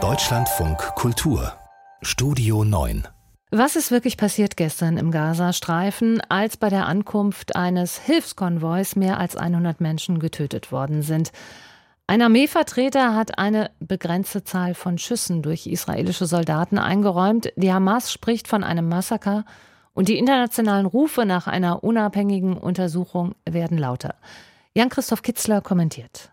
[0.00, 1.52] Deutschlandfunk Kultur
[2.00, 3.08] Studio 9
[3.50, 9.34] was ist wirklich passiert gestern im Gazastreifen, als bei der Ankunft eines Hilfskonvois mehr als
[9.34, 11.32] 100 Menschen getötet worden sind?
[12.06, 17.52] Ein Armeevertreter hat eine begrenzte Zahl von Schüssen durch israelische Soldaten eingeräumt.
[17.56, 19.44] Die Hamas spricht von einem Massaker
[19.94, 24.14] und die internationalen Rufe nach einer unabhängigen Untersuchung werden lauter.
[24.74, 26.30] Jan-Christoph Kitzler kommentiert.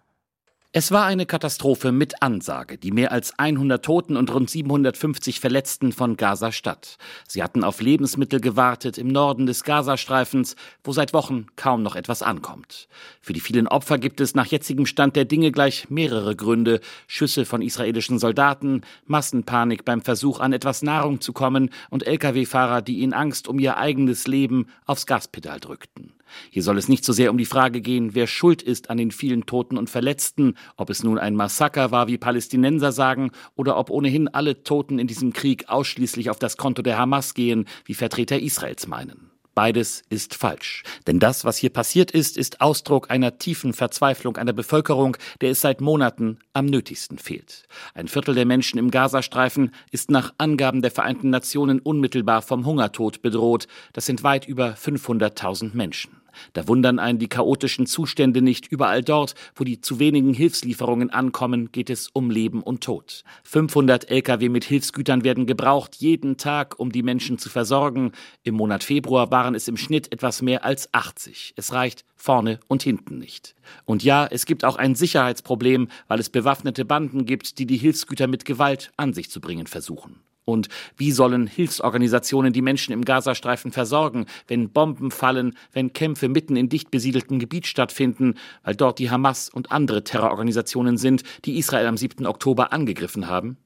[0.77, 5.93] Es war eine Katastrophe mit Ansage, die mehr als 100 Toten und rund 750 Verletzten
[5.93, 6.97] von Gaza-Stadt.
[7.29, 12.21] Sie hatten auf Lebensmittel gewartet im Norden des Gazastreifens, wo seit Wochen kaum noch etwas
[12.21, 12.89] ankommt.
[13.21, 16.81] Für die vielen Opfer gibt es nach jetzigem Stand der Dinge gleich mehrere Gründe.
[17.07, 23.01] Schüsse von israelischen Soldaten, Massenpanik beim Versuch an etwas Nahrung zu kommen und Lkw-Fahrer, die
[23.01, 26.11] in Angst um ihr eigenes Leben aufs Gaspedal drückten.
[26.49, 29.11] Hier soll es nicht so sehr um die Frage gehen, wer schuld ist an den
[29.11, 33.89] vielen Toten und Verletzten, ob es nun ein Massaker war, wie Palästinenser sagen, oder ob
[33.89, 38.39] ohnehin alle Toten in diesem Krieg ausschließlich auf das Konto der Hamas gehen, wie Vertreter
[38.39, 39.31] Israels meinen.
[39.55, 40.83] Beides ist falsch.
[41.07, 45.61] Denn das, was hier passiert ist, ist Ausdruck einer tiefen Verzweiflung einer Bevölkerung, der es
[45.61, 47.63] seit Monaten am nötigsten fehlt.
[47.93, 53.21] Ein Viertel der Menschen im Gazastreifen ist nach Angaben der Vereinten Nationen unmittelbar vom Hungertod
[53.21, 53.67] bedroht.
[53.93, 56.11] Das sind weit über 500.000 Menschen.
[56.53, 58.67] Da wundern einen die chaotischen Zustände nicht.
[58.67, 63.23] Überall dort, wo die zu wenigen Hilfslieferungen ankommen, geht es um Leben und Tod.
[63.43, 68.11] 500 Lkw mit Hilfsgütern werden gebraucht, jeden Tag, um die Menschen zu versorgen.
[68.43, 71.53] Im Monat Februar waren es im Schnitt etwas mehr als 80.
[71.55, 73.55] Es reicht vorne und hinten nicht.
[73.85, 78.27] Und ja, es gibt auch ein Sicherheitsproblem, weil es bewaffnete Banden gibt, die die Hilfsgüter
[78.27, 80.21] mit Gewalt an sich zu bringen versuchen.
[80.45, 86.55] Und wie sollen Hilfsorganisationen die Menschen im Gazastreifen versorgen, wenn Bomben fallen, wenn Kämpfe mitten
[86.55, 91.87] in dicht besiedeltem Gebiet stattfinden, weil dort die Hamas und andere Terrororganisationen sind, die Israel
[91.87, 92.27] am 7.
[92.27, 93.57] Oktober angegriffen haben?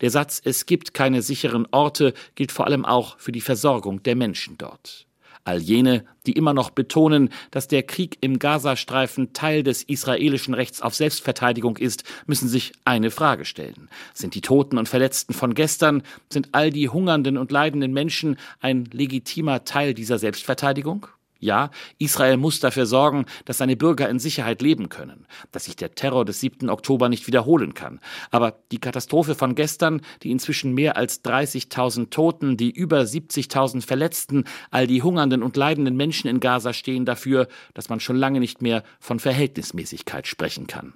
[0.00, 4.16] Der Satz Es gibt keine sicheren Orte gilt vor allem auch für die Versorgung der
[4.16, 5.06] Menschen dort.
[5.44, 10.80] All jene, die immer noch betonen, dass der Krieg im Gazastreifen Teil des israelischen Rechts
[10.80, 13.88] auf Selbstverteidigung ist, müssen sich eine Frage stellen.
[14.14, 18.84] Sind die Toten und Verletzten von gestern, sind all die hungernden und leidenden Menschen ein
[18.92, 21.08] legitimer Teil dieser Selbstverteidigung?
[21.42, 25.96] Ja, Israel muss dafür sorgen, dass seine Bürger in Sicherheit leben können, dass sich der
[25.96, 26.70] Terror des 7.
[26.70, 27.98] Oktober nicht wiederholen kann.
[28.30, 34.44] Aber die Katastrophe von gestern, die inzwischen mehr als 30.000 Toten, die über 70.000 Verletzten,
[34.70, 38.62] all die hungernden und leidenden Menschen in Gaza stehen dafür, dass man schon lange nicht
[38.62, 40.92] mehr von Verhältnismäßigkeit sprechen kann.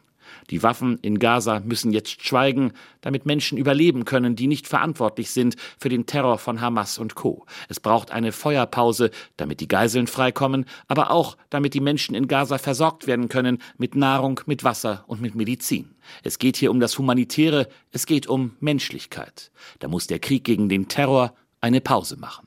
[0.50, 5.56] Die Waffen in Gaza müssen jetzt schweigen, damit Menschen überleben können, die nicht verantwortlich sind
[5.78, 7.46] für den Terror von Hamas und Co.
[7.68, 12.58] Es braucht eine Feuerpause, damit die Geiseln freikommen, aber auch damit die Menschen in Gaza
[12.58, 15.94] versorgt werden können mit Nahrung, mit Wasser und mit Medizin.
[16.22, 19.50] Es geht hier um das Humanitäre, es geht um Menschlichkeit.
[19.80, 22.45] Da muss der Krieg gegen den Terror eine Pause machen.